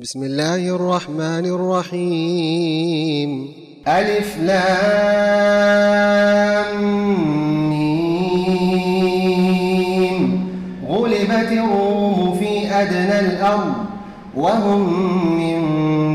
بسم 0.00 0.22
الله 0.22 0.68
الرحمن 0.76 1.46
الرحيم 1.46 3.30
ألف 3.88 4.38
لام 4.38 4.78
غلبت 10.88 11.52
الروم 11.52 12.36
في 12.40 12.70
أدنى 12.70 13.20
الأرض 13.20 13.74
وهم 14.36 14.82
من 15.40 15.62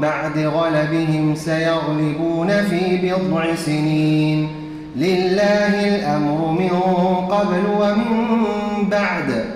بعد 0.00 0.38
غلبهم 0.38 1.34
سيغلبون 1.34 2.48
في 2.48 2.96
بضع 2.96 3.54
سنين. 3.54 4.48
لله 4.96 5.96
الأمر 5.96 6.50
من 6.50 6.70
قبل 7.28 7.66
ومن 7.80 8.24
بعد. 8.90 9.55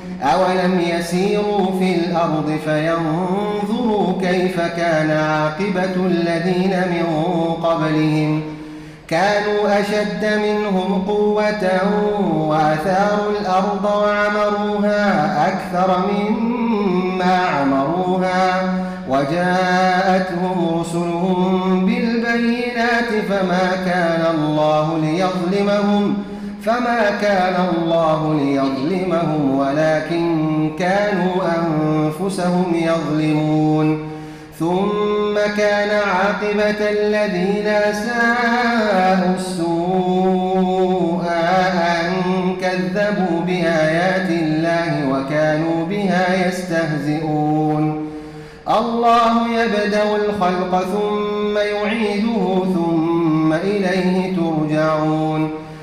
أولم 0.21 0.79
يسيروا 0.79 1.79
في 1.79 1.95
الأرض 1.95 2.59
فينظروا 2.65 4.21
كيف 4.21 4.61
كان 4.61 5.11
عاقبة 5.11 6.05
الذين 6.05 6.69
من 6.69 7.05
قبلهم 7.63 8.41
كانوا 9.07 9.79
أشد 9.79 10.25
منهم 10.25 11.03
قوة 11.07 11.71
وأثاروا 12.47 13.31
الأرض 13.41 13.85
وعمروها 13.85 15.47
أكثر 15.47 15.97
مما 16.11 17.35
عمروها 17.35 18.63
وجاءتهم 19.09 20.79
رسلهم 20.79 21.85
بالبينات 21.85 23.09
فما 23.29 23.71
كان 23.85 24.35
الله 24.35 24.97
ليظلمهم 24.97 26.30
فما 26.65 27.01
كان 27.21 27.55
الله 27.75 28.39
ليظلمهم 28.43 29.57
ولكن 29.57 30.71
كانوا 30.79 31.33
أنفسهم 31.57 32.75
يظلمون. 32.75 34.11
ثم 34.59 35.35
كان 35.57 35.89
عاقبة 35.89 36.89
الذين 36.89 37.67
أساءوا 37.67 39.35
السوء 39.35 41.23
أن 41.73 42.11
كذبوا 42.61 43.41
بآيات 43.47 44.29
الله 44.29 45.09
وكانوا 45.11 45.85
بها 45.85 46.47
يستهزئون. 46.47 48.07
الله 48.69 49.33
يبدأ 49.61 50.15
الخلق 50.15 50.81
ثم 50.81 51.57
يعيده 51.57 52.63
ثم 52.75 53.53
إليه 53.53 54.35
ترجعون. 54.35 55.49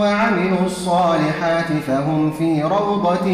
وعملوا 0.00 0.66
الصالحات 0.66 1.70
فهم 1.86 2.30
في 2.38 2.62
روضة 2.62 3.28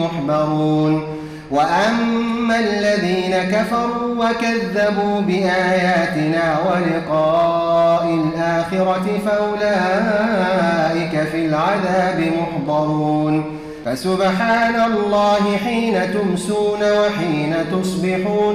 يحبرون. 0.00 1.02
وأما 1.50 2.58
الذين 2.58 3.34
كفروا 3.52 4.24
وكذبوا 4.24 5.20
بآياتنا 5.20 6.58
ولقاء 6.66 8.04
الآخرة 8.14 9.06
فأولئك 9.26 11.14
في 11.32 11.46
العذاب 11.46 12.32
محضرون. 12.40 13.44
فسبحان 13.84 14.76
الله 14.92 15.56
حين 15.64 15.94
تمسون 16.12 16.82
وحين 16.82 17.54
تصبحون. 17.72 18.54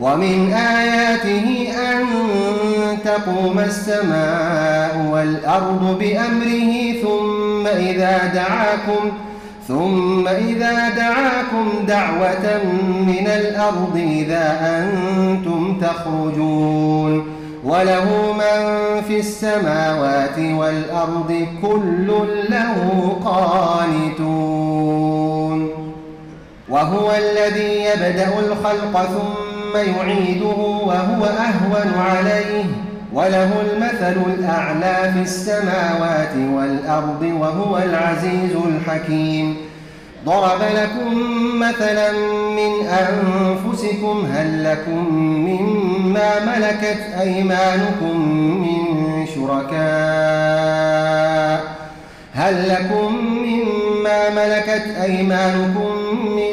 ومن 0.00 0.52
آياته 0.52 1.68
أن 1.90 2.06
تقوم 3.04 3.58
السماء 3.58 5.08
والأرض 5.12 5.98
بأمره 5.98 6.92
ثم 7.02 7.66
إذا 7.66 8.26
دعاكم 8.34 9.12
ثم 9.68 10.28
إذا 10.28 10.88
دعاكم 10.88 11.68
دعوة 11.88 12.64
من 13.06 13.26
الأرض 13.26 13.96
إذا 13.96 14.56
أنتم 14.60 15.78
تخرجون 15.80 17.26
وله 17.64 18.32
من 18.32 18.78
في 19.08 19.18
السماوات 19.18 20.38
والأرض 20.38 21.46
كل 21.62 22.06
له 22.50 23.16
قانتون 23.24 24.68
وهو 26.68 27.10
الذي 27.10 27.84
يبدأ 27.84 28.38
الخلق 28.38 29.02
ثم 29.02 29.47
يعيده 29.82 30.56
وهو 30.86 31.24
أهون 31.24 31.92
عليه. 31.98 32.64
وله 33.12 33.50
المثل 33.60 34.16
الأعلى 34.26 35.12
في 35.12 35.22
السماوات 35.22 36.34
والأرض 36.52 37.22
وهو 37.40 37.78
العزيز 37.78 38.56
الحكيم. 38.66 39.56
ضرب 40.26 40.60
لكم 40.74 41.14
مثلا 41.60 42.12
من 42.50 42.86
أنفسكم 42.86 44.28
هل 44.32 44.64
لكم 44.64 45.14
مما 45.22 46.44
ملكت 46.44 47.00
أيمانكم 47.20 48.20
من 48.60 49.26
شركاء؟ 49.34 50.78
هل 52.34 52.68
لكم 52.68 53.14
مما 53.24 54.30
ملكت 54.30 54.86
أيمانكم 55.02 55.92
من 56.24 56.52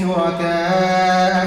شركاء 0.00 1.46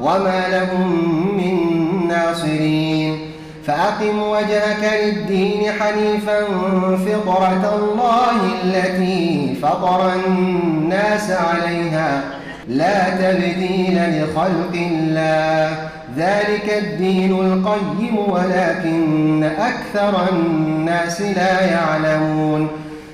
وما 0.00 0.44
لهم 0.50 0.88
من 1.36 1.56
ناصرين. 2.08 3.18
فأقم 3.66 4.18
وجهك 4.22 5.00
للدين 5.04 5.72
حنيفا 5.80 6.40
فطرة 7.06 7.78
الله 7.78 8.36
التي 8.64 9.54
فطر 9.62 10.12
الناس 10.26 11.30
عليها. 11.30 12.20
لا 12.68 13.08
تبديل 13.08 14.22
لخلق 14.22 14.72
الله. 14.74 15.76
ذلك 16.16 16.82
الدين 16.82 17.32
القيم 17.32 18.18
ولكن 18.28 19.44
أكثر 19.44 20.28
الناس 20.32 21.22
لا 21.22 21.64
يعلمون. 21.72 22.68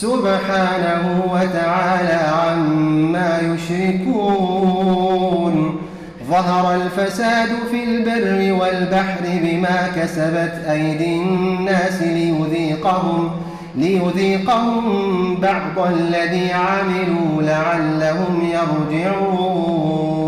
سبحانه 0.00 1.04
وتعالى 1.32 2.20
عما 2.42 3.40
يشركون. 3.54 4.76
ظهر 6.30 6.74
الفساد 6.74 7.48
في 7.70 7.84
البر 7.84 8.52
والبحر 8.60 9.24
بما 9.24 9.88
كسبت 9.96 10.54
أيدي 10.70 11.16
الناس 11.16 12.02
ليذيقهم 12.02 13.30
ليذيقهم 13.76 14.84
بعض 15.36 15.78
الذي 15.86 16.52
عملوا 16.52 17.42
لعلهم 17.42 18.48
يرجعون. 18.90 20.20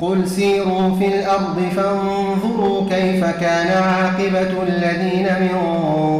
قل 0.00 0.28
سيروا 0.28 0.96
في 0.98 1.06
الأرض 1.06 1.62
فانظروا 1.76 2.88
كيف 2.90 3.24
كان 3.24 3.82
عاقبة 3.82 4.62
الذين 4.68 5.26
من 5.40 5.54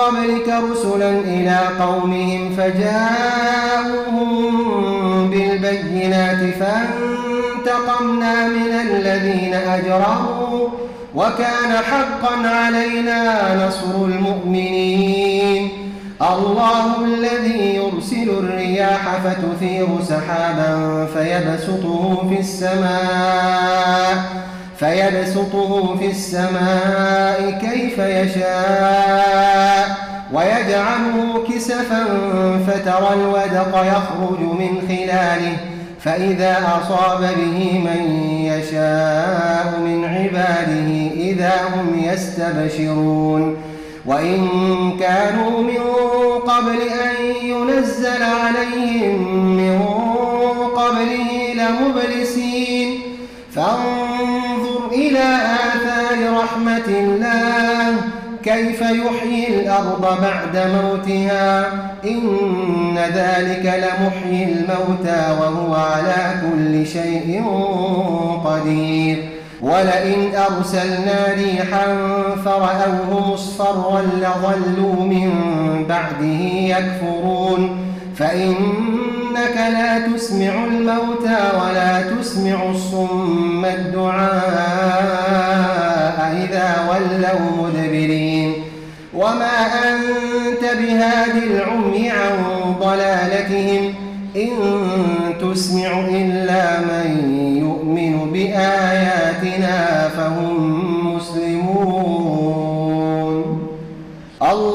قبلك 0.00 0.48
رسلا 0.70 1.10
إلى 1.10 1.58
قومهم 1.80 2.42
فجاءوهم 2.56 4.20
بالبينات 5.30 6.42
فانتقمنا 6.60 8.34
من 8.48 8.72
الذين 8.90 9.54
أجرموا 9.54 10.68
وكان 11.14 11.72
حقا 11.90 12.48
علينا 12.48 13.20
نصر 13.66 13.94
المؤمنين. 14.04 15.70
الله 16.22 17.04
الذي 17.04 17.62
يرسل 17.74 18.28
الرياح 18.30 19.02
فتثير 19.24 19.88
سحابا 20.08 21.06
فيبسطه 21.14 22.02
في 22.28 22.38
السماء. 22.40 24.14
فيبسطه 24.80 25.96
في 25.96 26.06
السماء 26.06 27.58
كيف 27.60 27.98
يشاء 27.98 29.96
ويجعله 30.32 31.44
كسفا 31.48 32.04
فترى 32.66 33.14
الودق 33.14 33.84
يخرج 33.86 34.40
من 34.40 34.82
خلاله 34.88 35.56
فإذا 36.00 36.80
أصاب 36.82 37.20
به 37.20 37.80
من 37.84 38.02
يشاء 38.44 39.80
من 39.80 40.04
عباده 40.04 41.14
إذا 41.14 41.52
هم 41.74 42.02
يستبشرون 42.04 43.56
وإن 44.06 44.48
كانوا 45.00 45.60
من 45.62 45.80
قبل 46.46 46.80
أن 46.80 47.46
ينزل 47.46 48.22
عليهم 48.22 49.46
من 49.56 49.82
قبله 50.76 51.54
لمبلسين 51.54 52.98
فانظر 53.54 53.99
كيف 58.60 58.80
يحيي 58.80 59.60
الأرض 59.60 60.18
بعد 60.22 60.56
موتها؟ 60.56 61.66
إن 62.04 62.98
ذلك 63.14 63.64
لمحيي 63.64 64.44
الموتى 64.44 65.36
وهو 65.40 65.74
على 65.74 66.34
كل 66.42 66.86
شيء 66.86 67.44
قدير. 68.44 69.28
ولئن 69.62 70.34
أرسلنا 70.34 71.34
ريحا 71.34 71.86
فرأوه 72.44 73.32
مصفرا 73.32 74.02
لظلوا 74.02 75.04
من 75.04 75.30
بعده 75.88 76.42
يكفرون. 76.76 77.76
فإنك 78.16 79.56
لا 79.56 79.98
تسمع 79.98 80.64
الموتى 80.64 81.40
ولا 81.60 82.02
تسمع 82.02 82.70
الصم 82.70 83.64
الدعاء 83.64 84.30
إذا 86.44 86.68
ولوا 86.90 87.68
مدبرين. 87.68 88.29
وما 89.20 89.66
أنت 89.88 90.60
بهاد 90.60 91.36
العمي 91.42 92.10
عن 92.10 92.74
ضلالتهم 92.80 93.94
إن 94.36 94.50
تسمع 95.40 96.00
إلا 96.08 96.80
من 96.80 97.08
يؤمن 97.60 98.30
بآياتنا 98.32 99.99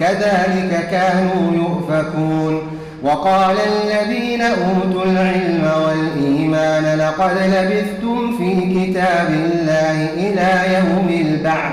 كذلك 0.00 0.88
كانوا 0.90 1.52
يؤفكون. 1.54 2.62
وقال 3.02 3.56
الذين 3.56 4.42
أوتوا 4.42 5.04
العلم 5.04 5.70
والإيمان 5.86 6.98
لقد 6.98 7.36
لبثتم 7.54 8.36
في 8.38 8.50
كتاب 8.54 9.28
الله 9.30 9.96
إلى 10.14 10.50
يوم 10.74 11.08
البعث. 11.26 11.72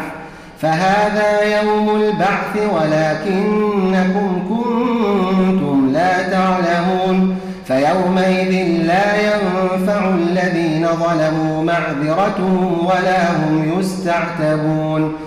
فهذا 0.61 1.61
يوم 1.61 1.95
البعث 1.95 2.53
ولكنكم 2.73 4.29
كنتم 4.49 5.91
لا 5.93 6.29
تعلمون. 6.29 7.37
فيومئذ 7.67 8.51
لا 8.83 9.07
ينفع 9.21 10.09
الذين 10.09 10.87
ظلموا 10.87 11.63
معذرتهم 11.63 12.85
ولا 12.85 13.31
هم 13.31 13.79
يستعتبون. 13.79 15.26